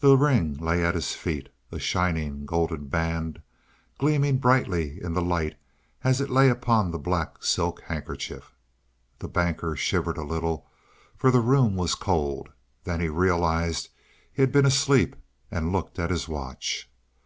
The 0.00 0.16
ring 0.16 0.54
lay 0.54 0.82
at 0.82 0.94
his 0.94 1.12
feet 1.14 1.50
a 1.70 1.78
shining, 1.78 2.46
golden 2.46 2.86
band 2.86 3.42
gleaming 3.98 4.38
brightly 4.38 4.98
in 5.02 5.12
the 5.12 5.20
light 5.20 5.56
as 6.02 6.22
it 6.22 6.30
lay 6.30 6.48
upon 6.48 6.90
the 6.90 6.98
black 6.98 7.44
silk 7.44 7.82
handkerchief. 7.82 8.54
The 9.18 9.28
Banker 9.28 9.76
shivered 9.76 10.16
a 10.16 10.24
little 10.24 10.66
for 11.18 11.30
the 11.30 11.40
room 11.42 11.76
was 11.76 11.94
cold. 11.94 12.48
Then 12.84 13.00
he 13.00 13.10
realized 13.10 13.90
he 14.32 14.40
had 14.40 14.52
been 14.52 14.64
asleep 14.64 15.14
and 15.50 15.70
looked 15.70 15.98
at 15.98 16.08
his 16.08 16.28
watch. 16.30 16.88